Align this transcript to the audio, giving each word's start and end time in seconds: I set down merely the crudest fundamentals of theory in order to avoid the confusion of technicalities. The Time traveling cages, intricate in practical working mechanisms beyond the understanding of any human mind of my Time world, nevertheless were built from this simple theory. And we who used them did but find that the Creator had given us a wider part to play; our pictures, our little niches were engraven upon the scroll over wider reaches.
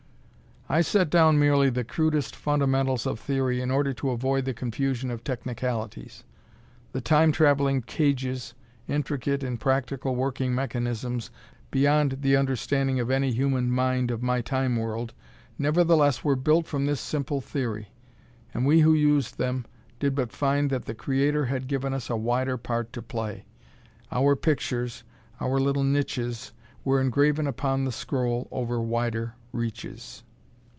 I 0.69 0.79
set 0.79 1.09
down 1.09 1.37
merely 1.37 1.69
the 1.69 1.83
crudest 1.83 2.33
fundamentals 2.33 3.05
of 3.05 3.19
theory 3.19 3.59
in 3.59 3.71
order 3.71 3.91
to 3.95 4.11
avoid 4.11 4.45
the 4.45 4.53
confusion 4.53 5.11
of 5.11 5.21
technicalities. 5.21 6.23
The 6.93 7.01
Time 7.01 7.33
traveling 7.33 7.81
cages, 7.81 8.53
intricate 8.87 9.43
in 9.43 9.57
practical 9.57 10.15
working 10.15 10.55
mechanisms 10.55 11.29
beyond 11.71 12.19
the 12.21 12.37
understanding 12.37 13.01
of 13.01 13.11
any 13.11 13.33
human 13.33 13.69
mind 13.69 14.11
of 14.11 14.23
my 14.23 14.39
Time 14.39 14.77
world, 14.77 15.13
nevertheless 15.59 16.23
were 16.23 16.37
built 16.37 16.67
from 16.67 16.85
this 16.85 17.01
simple 17.01 17.41
theory. 17.41 17.89
And 18.53 18.65
we 18.65 18.79
who 18.79 18.93
used 18.93 19.37
them 19.37 19.65
did 19.99 20.15
but 20.15 20.31
find 20.31 20.69
that 20.69 20.85
the 20.85 20.95
Creator 20.95 21.47
had 21.47 21.67
given 21.67 21.93
us 21.93 22.09
a 22.09 22.15
wider 22.15 22.55
part 22.55 22.93
to 22.93 23.01
play; 23.01 23.43
our 24.09 24.37
pictures, 24.37 25.03
our 25.41 25.59
little 25.59 25.83
niches 25.83 26.53
were 26.85 27.01
engraven 27.01 27.45
upon 27.45 27.83
the 27.83 27.91
scroll 27.91 28.47
over 28.51 28.79
wider 28.79 29.35
reaches. 29.51 30.23